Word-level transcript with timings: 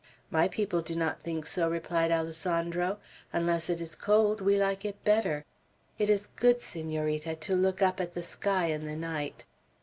"My 0.31 0.47
people 0.47 0.81
do 0.81 0.95
not 0.95 1.21
think 1.21 1.45
so," 1.45 1.69
replied 1.69 2.09
Alessandro; 2.11 2.97
"unless 3.31 3.69
it 3.69 3.79
is 3.79 3.93
cold, 3.95 4.41
we 4.41 4.57
like 4.57 4.83
it 4.83 4.97
better. 5.03 5.45
It 5.99 6.09
is 6.09 6.25
good, 6.37 6.59
Senorita, 6.59 7.35
to 7.35 7.55
look 7.55 7.83
up 7.83 8.01
at 8.01 8.13
the 8.13 8.23
sky 8.23 8.65
in 8.71 8.87
the 8.87 8.95
night." 8.95 9.45